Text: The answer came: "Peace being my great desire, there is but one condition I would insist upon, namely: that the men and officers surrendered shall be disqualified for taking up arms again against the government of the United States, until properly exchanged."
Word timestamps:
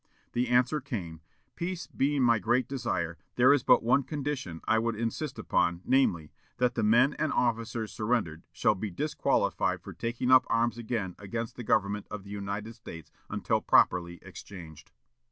The 0.33 0.47
answer 0.47 0.81
came: 0.81 1.21
"Peace 1.55 1.85
being 1.85 2.23
my 2.23 2.39
great 2.39 2.67
desire, 2.67 3.19
there 3.35 3.53
is 3.53 3.61
but 3.61 3.83
one 3.83 4.01
condition 4.01 4.59
I 4.67 4.79
would 4.79 4.95
insist 4.95 5.37
upon, 5.37 5.81
namely: 5.85 6.31
that 6.57 6.73
the 6.73 6.81
men 6.81 7.13
and 7.19 7.31
officers 7.31 7.91
surrendered 7.91 8.41
shall 8.51 8.73
be 8.73 8.89
disqualified 8.89 9.83
for 9.83 9.93
taking 9.93 10.31
up 10.31 10.47
arms 10.49 10.79
again 10.79 11.13
against 11.19 11.55
the 11.55 11.63
government 11.63 12.07
of 12.09 12.23
the 12.23 12.31
United 12.31 12.73
States, 12.73 13.11
until 13.29 13.61
properly 13.61 14.17
exchanged." 14.23 14.91